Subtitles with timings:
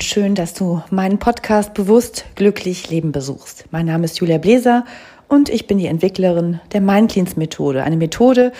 [0.00, 3.66] Und schön, dass du meinen Podcast Bewusst glücklich Leben besuchst.
[3.70, 4.86] Mein Name ist Julia Bläser
[5.28, 7.84] und ich bin die Entwicklerin der Mindcleans Methode.
[7.84, 8.52] Eine Methode,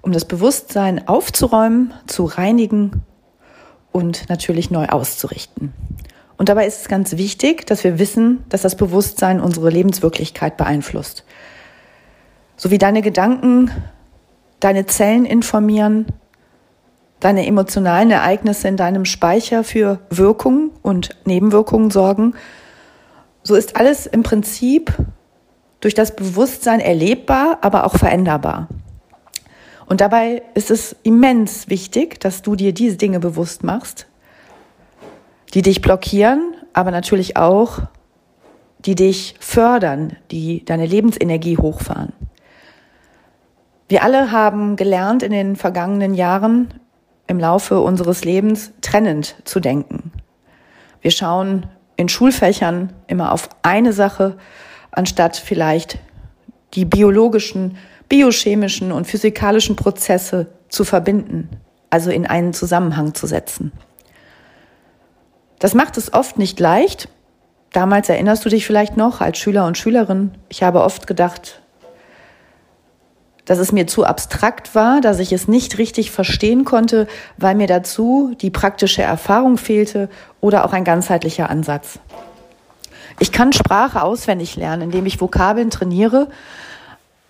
[0.00, 3.02] um das Bewusstsein aufzuräumen, zu reinigen
[3.90, 5.74] und natürlich neu auszurichten.
[6.36, 11.24] Und dabei ist es ganz wichtig, dass wir wissen, dass das Bewusstsein unsere Lebenswirklichkeit beeinflusst.
[12.56, 13.72] So wie deine Gedanken
[14.60, 16.06] deine Zellen informieren,
[17.20, 22.34] deine emotionalen Ereignisse in deinem Speicher für Wirkungen und Nebenwirkungen sorgen,
[23.42, 24.92] so ist alles im Prinzip
[25.80, 28.68] durch das Bewusstsein erlebbar, aber auch veränderbar.
[29.86, 34.08] Und dabei ist es immens wichtig, dass du dir diese Dinge bewusst machst,
[35.54, 37.78] die dich blockieren, aber natürlich auch,
[38.80, 42.12] die dich fördern, die deine Lebensenergie hochfahren.
[43.88, 46.74] Wir alle haben gelernt in den vergangenen Jahren,
[47.26, 50.12] im Laufe unseres Lebens trennend zu denken.
[51.00, 54.36] Wir schauen in Schulfächern immer auf eine Sache,
[54.90, 55.98] anstatt vielleicht
[56.74, 57.76] die biologischen,
[58.08, 61.48] biochemischen und physikalischen Prozesse zu verbinden,
[61.90, 63.72] also in einen Zusammenhang zu setzen.
[65.58, 67.08] Das macht es oft nicht leicht.
[67.72, 70.32] Damals erinnerst du dich vielleicht noch als Schüler und Schülerin.
[70.48, 71.62] Ich habe oft gedacht,
[73.46, 77.06] dass es mir zu abstrakt war, dass ich es nicht richtig verstehen konnte,
[77.38, 81.98] weil mir dazu die praktische Erfahrung fehlte oder auch ein ganzheitlicher Ansatz.
[83.18, 86.28] Ich kann Sprache auswendig lernen, indem ich Vokabeln trainiere,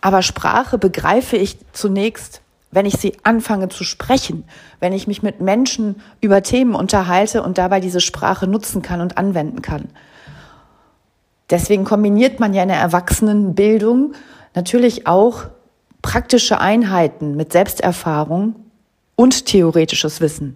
[0.00, 2.40] aber Sprache begreife ich zunächst,
[2.72, 4.44] wenn ich sie anfange zu sprechen,
[4.80, 9.18] wenn ich mich mit Menschen über Themen unterhalte und dabei diese Sprache nutzen kann und
[9.18, 9.88] anwenden kann.
[11.50, 14.14] Deswegen kombiniert man ja in der Erwachsenenbildung
[14.54, 15.44] natürlich auch
[16.06, 18.54] praktische Einheiten mit Selbsterfahrung
[19.16, 20.54] und theoretisches Wissen.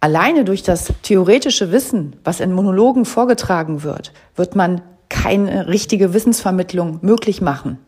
[0.00, 6.98] Alleine durch das theoretische Wissen, was in Monologen vorgetragen wird, wird man keine richtige Wissensvermittlung
[7.00, 7.78] möglich machen.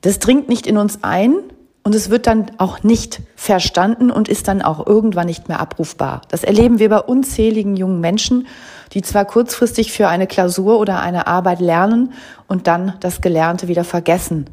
[0.00, 1.36] Das dringt nicht in uns ein
[1.84, 6.22] und es wird dann auch nicht verstanden und ist dann auch irgendwann nicht mehr abrufbar.
[6.28, 8.48] Das erleben wir bei unzähligen jungen Menschen,
[8.94, 12.14] die zwar kurzfristig für eine Klausur oder eine Arbeit lernen
[12.48, 14.50] und dann das Gelernte wieder vergessen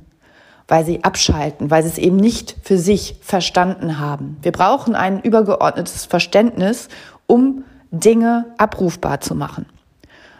[0.67, 4.37] weil sie abschalten, weil sie es eben nicht für sich verstanden haben.
[4.41, 6.87] Wir brauchen ein übergeordnetes Verständnis,
[7.27, 9.65] um Dinge abrufbar zu machen.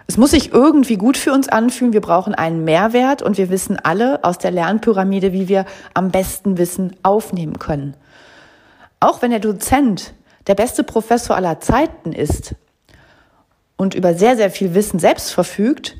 [0.07, 1.93] Es muss sich irgendwie gut für uns anfühlen.
[1.93, 6.57] Wir brauchen einen Mehrwert und wir wissen alle aus der Lernpyramide, wie wir am besten
[6.57, 7.95] Wissen aufnehmen können.
[8.99, 10.13] Auch wenn der Dozent
[10.47, 12.55] der beste Professor aller Zeiten ist
[13.77, 15.95] und über sehr, sehr viel Wissen selbst verfügt,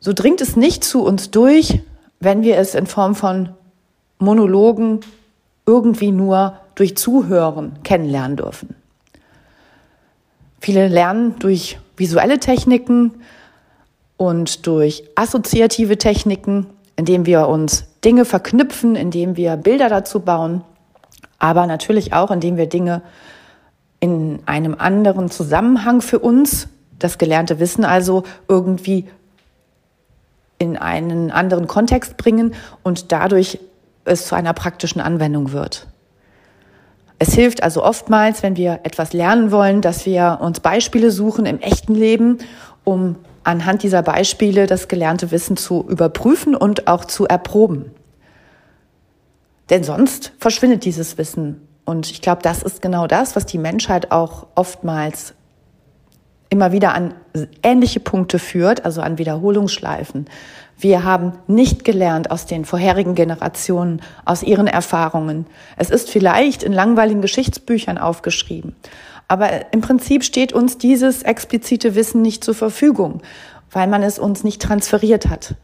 [0.00, 1.80] so dringt es nicht zu uns durch,
[2.20, 3.50] wenn wir es in Form von
[4.18, 5.00] Monologen
[5.66, 8.74] irgendwie nur durch Zuhören kennenlernen dürfen.
[10.60, 13.14] Viele lernen durch visuelle Techniken
[14.16, 16.66] und durch assoziative Techniken,
[16.96, 20.62] indem wir uns Dinge verknüpfen, indem wir Bilder dazu bauen,
[21.38, 23.02] aber natürlich auch, indem wir Dinge
[24.00, 29.06] in einem anderen Zusammenhang für uns, das gelernte Wissen also irgendwie
[30.58, 33.58] in einen anderen Kontext bringen und dadurch
[34.04, 35.86] es zu einer praktischen Anwendung wird.
[37.18, 41.60] Es hilft also oftmals, wenn wir etwas lernen wollen, dass wir uns Beispiele suchen im
[41.60, 42.38] echten Leben,
[42.84, 47.90] um anhand dieser Beispiele das gelernte Wissen zu überprüfen und auch zu erproben.
[49.70, 51.66] Denn sonst verschwindet dieses Wissen.
[51.84, 55.34] Und ich glaube, das ist genau das, was die Menschheit auch oftmals
[56.48, 57.14] immer wieder an
[57.62, 60.26] ähnliche Punkte führt, also an Wiederholungsschleifen.
[60.78, 65.46] Wir haben nicht gelernt aus den vorherigen Generationen, aus ihren Erfahrungen.
[65.76, 68.76] Es ist vielleicht in langweiligen Geschichtsbüchern aufgeschrieben.
[69.28, 73.22] Aber im Prinzip steht uns dieses explizite Wissen nicht zur Verfügung,
[73.70, 75.54] weil man es uns nicht transferiert hat.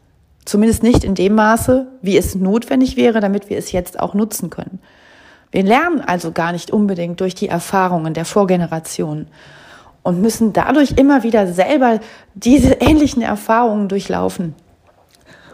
[0.45, 4.49] Zumindest nicht in dem Maße, wie es notwendig wäre, damit wir es jetzt auch nutzen
[4.49, 4.79] können.
[5.51, 9.27] Wir lernen also gar nicht unbedingt durch die Erfahrungen der Vorgenerationen
[10.03, 11.99] und müssen dadurch immer wieder selber
[12.35, 14.55] diese ähnlichen Erfahrungen durchlaufen.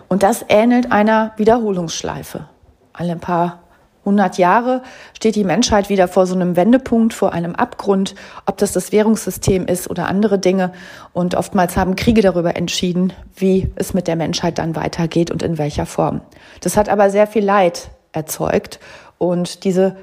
[0.08, 2.50] Und das ähnelt einer Wiederholungsschleife.
[2.94, 3.60] Alle paar
[4.06, 4.82] hundert Jahre
[5.14, 8.16] steht die Menschheit wieder vor so einem Wendepunkt, vor einem Abgrund,
[8.48, 10.72] ob das das Währungssystem ist oder andere Dinge.
[11.14, 15.60] Und oftmals haben Kriege darüber entschieden, wie es mit der Menschheit dann weitergeht und in
[15.60, 16.22] welcher Form.
[16.62, 18.80] Das hat aber sehr viel Leid erzeugt
[19.20, 19.98] und diese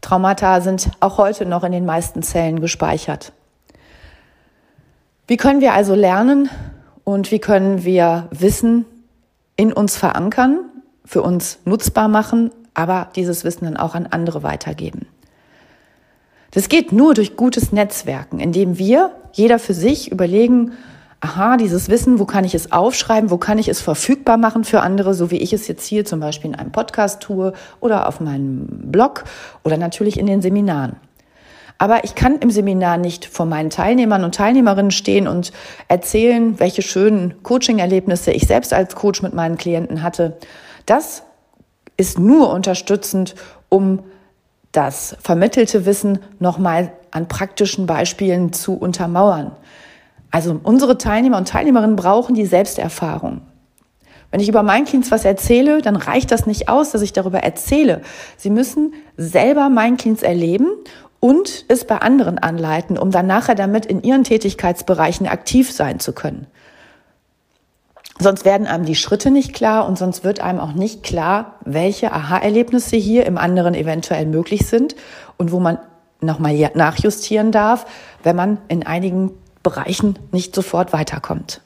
[0.00, 3.32] Traumata sind auch heute noch in den meisten Zellen gespeichert.
[5.30, 6.50] Wie können wir also lernen
[7.04, 8.84] und wie können wir Wissen
[9.54, 10.58] in uns verankern,
[11.04, 15.06] für uns nutzbar machen, aber dieses Wissen dann auch an andere weitergeben.
[16.50, 20.72] Das geht nur durch gutes Netzwerken, indem wir, jeder für sich, überlegen,
[21.20, 24.80] aha, dieses Wissen, wo kann ich es aufschreiben, wo kann ich es verfügbar machen für
[24.80, 28.18] andere, so wie ich es jetzt hier zum Beispiel in einem Podcast tue oder auf
[28.18, 29.22] meinem Blog
[29.62, 30.96] oder natürlich in den Seminaren.
[31.80, 35.50] Aber ich kann im Seminar nicht vor meinen Teilnehmern und Teilnehmerinnen stehen und
[35.88, 40.36] erzählen, welche schönen Coaching-Erlebnisse ich selbst als Coach mit meinen Klienten hatte.
[40.84, 41.22] Das
[41.96, 43.34] ist nur unterstützend,
[43.70, 44.00] um
[44.72, 49.52] das vermittelte Wissen nochmal an praktischen Beispielen zu untermauern.
[50.30, 53.40] Also unsere Teilnehmer und Teilnehmerinnen brauchen die Selbsterfahrung.
[54.30, 57.38] Wenn ich über mein Kind was erzähle, dann reicht das nicht aus, dass ich darüber
[57.38, 58.02] erzähle.
[58.36, 60.66] Sie müssen selber mein Kind erleben
[61.20, 66.12] und es bei anderen anleiten, um dann nachher damit in ihren Tätigkeitsbereichen aktiv sein zu
[66.12, 66.46] können.
[68.18, 72.12] Sonst werden einem die Schritte nicht klar und sonst wird einem auch nicht klar, welche
[72.12, 74.94] Aha-Erlebnisse hier im anderen eventuell möglich sind
[75.38, 75.78] und wo man
[76.20, 77.86] nochmal nachjustieren darf,
[78.22, 79.32] wenn man in einigen
[79.62, 81.62] Bereichen nicht sofort weiterkommt.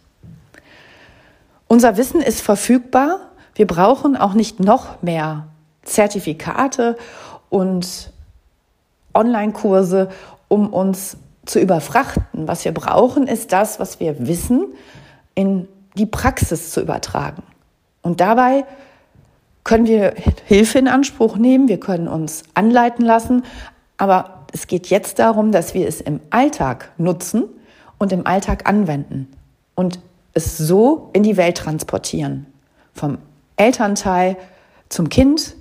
[1.66, 3.32] Unser Wissen ist verfügbar.
[3.56, 5.48] Wir brauchen auch nicht noch mehr
[5.82, 6.96] Zertifikate
[7.50, 8.12] und
[9.14, 10.11] Online-Kurse,
[10.49, 11.16] um uns
[11.46, 12.49] zu überfrachten.
[12.49, 14.66] Was wir brauchen, ist das, was wir wissen,
[15.34, 17.43] in die Praxis zu übertragen.
[18.02, 18.64] Und dabei
[19.62, 20.14] können wir
[20.44, 23.44] Hilfe in Anspruch nehmen, wir können uns anleiten lassen,
[23.96, 27.44] aber es geht jetzt darum, dass wir es im Alltag nutzen
[27.99, 29.28] und im Alltag anwenden
[29.75, 29.99] und
[30.34, 32.46] es so in die Welt transportieren.
[32.93, 33.19] Vom
[33.56, 34.37] Elternteil
[34.88, 35.55] zum Kind,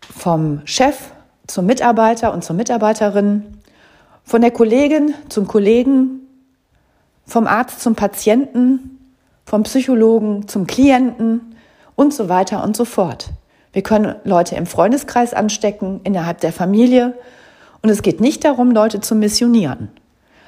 [0.00, 1.12] vom Chef
[1.46, 3.58] zum Mitarbeiter und zur Mitarbeiterin,
[4.24, 6.20] von der Kollegin zum Kollegen,
[7.26, 8.98] vom Arzt zum Patienten,
[9.44, 11.56] vom Psychologen zum Klienten
[11.94, 13.30] und so weiter und so fort.
[13.72, 17.14] Wir können Leute im Freundeskreis anstecken, innerhalb der Familie.
[17.82, 19.90] Und es geht nicht darum, Leute zu missionieren.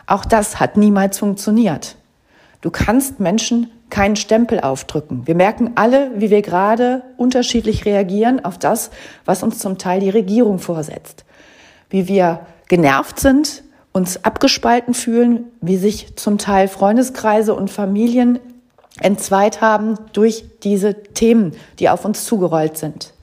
[0.06, 1.96] Auch das hat niemals funktioniert.
[2.62, 5.26] Du kannst Menschen keinen Stempel aufdrücken.
[5.26, 8.90] Wir merken alle, wie wir gerade unterschiedlich reagieren auf das,
[9.24, 11.24] was uns zum Teil die Regierung vorsetzt.
[11.90, 13.62] Wie wir genervt sind,
[13.92, 18.38] uns abgespalten fühlen, wie sich zum Teil Freundeskreise und Familien
[19.00, 23.14] entzweit haben durch diese Themen, die auf uns zugerollt sind.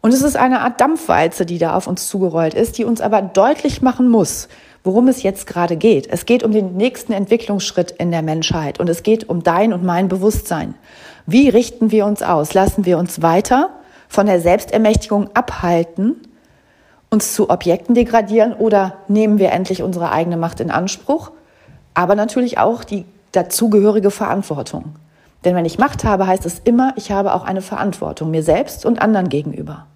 [0.00, 3.22] Und es ist eine Art Dampfwalze, die da auf uns zugerollt ist, die uns aber
[3.22, 4.48] deutlich machen muss,
[4.84, 6.08] worum es jetzt gerade geht.
[6.10, 9.84] Es geht um den nächsten Entwicklungsschritt in der Menschheit und es geht um dein und
[9.84, 10.74] mein Bewusstsein.
[11.26, 12.54] Wie richten wir uns aus?
[12.54, 13.70] Lassen wir uns weiter
[14.08, 16.16] von der Selbstermächtigung abhalten,
[17.10, 21.30] uns zu Objekten degradieren oder nehmen wir endlich unsere eigene Macht in Anspruch?
[21.94, 24.96] Aber natürlich auch die dazugehörige Verantwortung.
[25.44, 28.84] Denn wenn ich Macht habe, heißt es immer, ich habe auch eine Verantwortung mir selbst
[28.84, 29.86] und anderen gegenüber.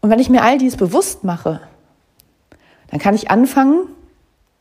[0.00, 1.60] Und wenn ich mir all dies bewusst mache,
[2.94, 3.88] dann kann ich anfangen,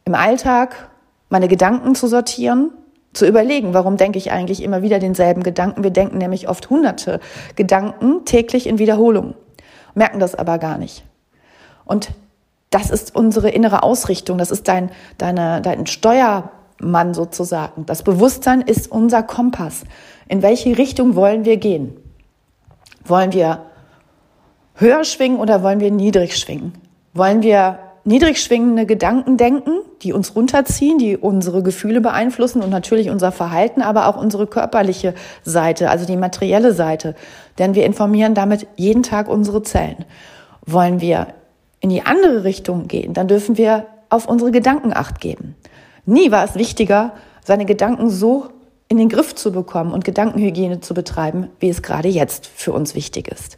[0.05, 0.89] im Alltag
[1.29, 2.71] meine Gedanken zu sortieren,
[3.13, 5.83] zu überlegen, warum denke ich eigentlich immer wieder denselben Gedanken.
[5.83, 7.19] Wir denken nämlich oft hunderte
[7.55, 9.35] Gedanken täglich in Wiederholung,
[9.93, 11.05] merken das aber gar nicht.
[11.85, 12.09] Und
[12.71, 17.85] das ist unsere innere Ausrichtung, das ist dein, deine, dein Steuermann sozusagen.
[17.85, 19.83] Das Bewusstsein ist unser Kompass.
[20.27, 21.95] In welche Richtung wollen wir gehen?
[23.05, 23.67] Wollen wir
[24.73, 26.73] höher schwingen oder wollen wir niedrig schwingen?
[27.13, 33.09] Wollen wir niedrig schwingende Gedanken denken, die uns runterziehen, die unsere Gefühle beeinflussen und natürlich
[33.09, 37.15] unser Verhalten, aber auch unsere körperliche Seite, also die materielle Seite.
[37.59, 40.05] Denn wir informieren damit jeden Tag unsere Zellen.
[40.65, 41.27] Wollen wir
[41.79, 45.55] in die andere Richtung gehen, dann dürfen wir auf unsere Gedanken acht geben.
[46.05, 48.47] Nie war es wichtiger, seine Gedanken so
[48.87, 52.95] in den Griff zu bekommen und Gedankenhygiene zu betreiben, wie es gerade jetzt für uns
[52.95, 53.57] wichtig ist.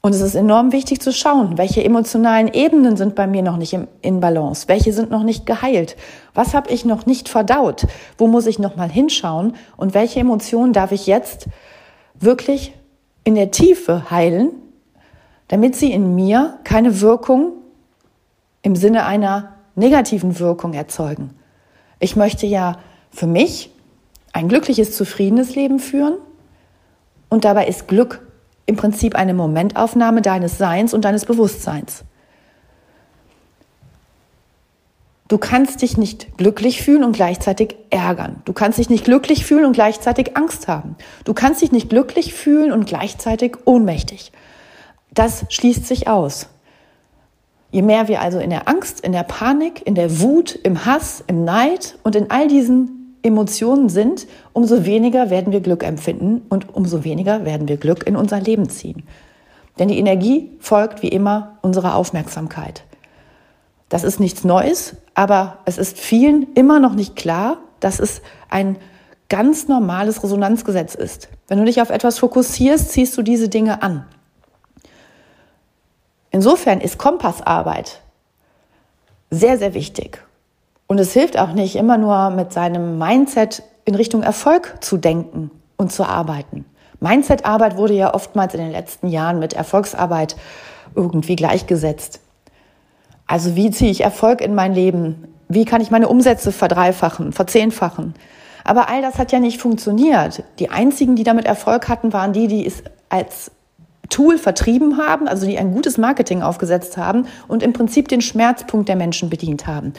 [0.00, 3.76] Und es ist enorm wichtig zu schauen, welche emotionalen Ebenen sind bei mir noch nicht
[4.00, 5.96] in Balance, welche sind noch nicht geheilt,
[6.34, 7.86] was habe ich noch nicht verdaut,
[8.16, 9.54] wo muss ich noch mal hinschauen?
[9.76, 11.48] Und welche Emotionen darf ich jetzt
[12.14, 12.74] wirklich
[13.24, 14.52] in der Tiefe heilen,
[15.48, 17.52] damit sie in mir keine Wirkung
[18.62, 21.30] im Sinne einer negativen Wirkung erzeugen.
[22.00, 22.78] Ich möchte ja
[23.10, 23.70] für mich
[24.32, 26.18] ein glückliches, zufriedenes Leben führen.
[27.28, 28.27] Und dabei ist Glück
[28.68, 32.04] im Prinzip eine Momentaufnahme deines Seins und deines Bewusstseins.
[35.26, 38.42] Du kannst dich nicht glücklich fühlen und gleichzeitig ärgern.
[38.44, 40.96] Du kannst dich nicht glücklich fühlen und gleichzeitig Angst haben.
[41.24, 44.32] Du kannst dich nicht glücklich fühlen und gleichzeitig ohnmächtig.
[45.12, 46.48] Das schließt sich aus.
[47.70, 51.24] Je mehr wir also in der Angst, in der Panik, in der Wut, im Hass,
[51.26, 56.74] im Neid und in all diesen Emotionen sind, umso weniger werden wir Glück empfinden und
[56.74, 59.02] umso weniger werden wir Glück in unser Leben ziehen.
[59.78, 62.84] Denn die Energie folgt wie immer unserer Aufmerksamkeit.
[63.88, 68.20] Das ist nichts Neues, aber es ist vielen immer noch nicht klar, dass es
[68.50, 68.76] ein
[69.28, 71.28] ganz normales Resonanzgesetz ist.
[71.48, 74.06] Wenn du dich auf etwas fokussierst, ziehst du diese Dinge an.
[76.30, 78.02] Insofern ist Kompassarbeit
[79.30, 80.22] sehr, sehr wichtig.
[80.88, 85.50] Und es hilft auch nicht, immer nur mit seinem Mindset in Richtung Erfolg zu denken
[85.76, 86.64] und zu arbeiten.
[87.00, 90.34] Mindset-Arbeit wurde ja oftmals in den letzten Jahren mit Erfolgsarbeit
[90.96, 92.20] irgendwie gleichgesetzt.
[93.26, 95.28] Also wie ziehe ich Erfolg in mein Leben?
[95.48, 98.14] Wie kann ich meine Umsätze verdreifachen, verzehnfachen?
[98.64, 100.42] Aber all das hat ja nicht funktioniert.
[100.58, 103.50] Die einzigen, die damit Erfolg hatten, waren die, die es als
[104.08, 108.88] Tool vertrieben haben, also die ein gutes Marketing aufgesetzt haben und im Prinzip den Schmerzpunkt
[108.88, 109.92] der Menschen bedient haben.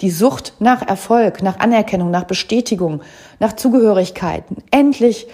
[0.00, 3.02] Die Sucht nach Erfolg, nach Anerkennung, nach Bestätigung,
[3.40, 5.26] nach Zugehörigkeiten, endlich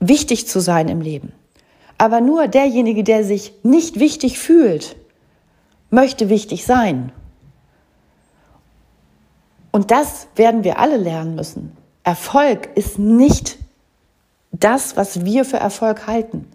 [0.00, 1.32] wichtig zu sein im Leben.
[1.98, 4.96] Aber nur derjenige, der sich nicht wichtig fühlt,
[5.90, 7.12] möchte wichtig sein.
[9.72, 11.76] Und das werden wir alle lernen müssen.
[12.02, 13.58] Erfolg ist nicht
[14.52, 16.46] das, was wir für Erfolg halten.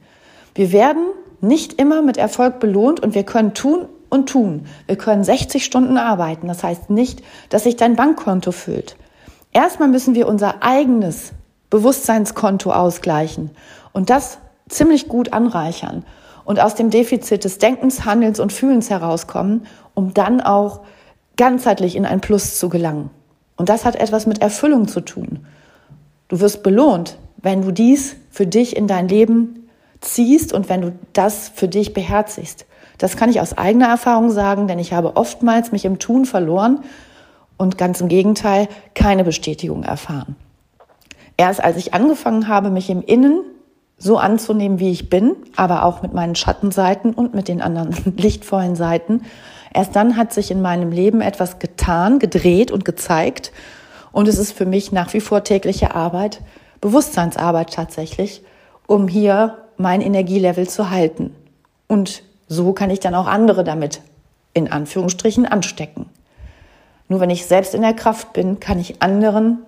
[0.54, 1.06] Wir werden
[1.42, 4.66] nicht immer mit Erfolg belohnt und wir können tun und tun.
[4.86, 6.48] Wir können 60 Stunden arbeiten.
[6.48, 8.96] Das heißt nicht, dass sich dein Bankkonto füllt.
[9.52, 11.34] Erstmal müssen wir unser eigenes
[11.70, 13.52] Bewusstseinskonto ausgleichen
[13.94, 14.38] und das
[14.70, 16.06] ziemlich gut anreichern
[16.46, 20.82] und aus dem Defizit des Denkens, Handelns und Fühlens herauskommen, um dann auch
[21.38, 23.10] ganzheitlich in ein Plus zu gelangen.
[23.56, 25.46] Und das hat etwas mit Erfüllung zu tun.
[26.28, 29.61] Du wirst belohnt, wenn du dies für dich in dein Leben
[30.02, 32.66] ziehst und wenn du das für dich beherzigst.
[32.98, 36.84] Das kann ich aus eigener Erfahrung sagen, denn ich habe oftmals mich im Tun verloren
[37.58, 40.36] und ganz im Gegenteil keine Bestätigung erfahren.
[41.38, 43.42] Erst als ich angefangen habe, mich im Innen
[43.98, 48.76] so anzunehmen, wie ich bin, aber auch mit meinen Schattenseiten und mit den anderen lichtvollen
[48.76, 49.22] Seiten,
[49.74, 53.52] erst dann hat sich in meinem Leben etwas getan, gedreht und gezeigt.
[54.12, 56.42] Und es ist für mich nach wie vor tägliche Arbeit,
[56.82, 58.44] Bewusstseinsarbeit tatsächlich,
[58.88, 61.36] um hier mein Energielevel zu halten.
[61.88, 64.02] Und so kann ich dann auch andere damit
[64.54, 66.08] in Anführungsstrichen anstecken.
[67.08, 69.60] Nur wenn ich selbst in der Kraft bin, kann ich anderen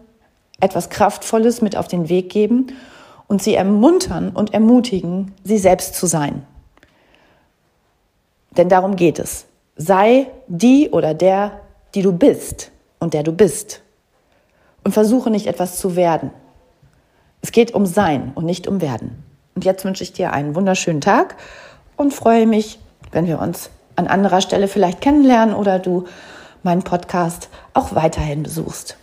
[0.60, 2.68] etwas Kraftvolles mit auf den Weg geben
[3.28, 6.46] und sie ermuntern und ermutigen, sie selbst zu sein.
[8.58, 9.46] Denn darum geht es.
[9.76, 11.60] Sei die oder der,
[11.96, 13.82] die du bist und der du bist.
[14.84, 16.32] Und versuche nicht etwas zu werden.
[17.42, 19.24] Es geht um Sein und nicht um Werden.
[19.56, 21.36] Und jetzt wünsche ich dir einen wunderschönen Tag
[21.96, 22.80] und freue mich,
[23.12, 26.06] wenn wir uns an anderer Stelle vielleicht kennenlernen oder du
[26.64, 28.98] meinen Podcast auch weiterhin besuchst.